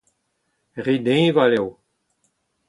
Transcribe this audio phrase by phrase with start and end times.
[0.85, 1.67] Re deñval eo.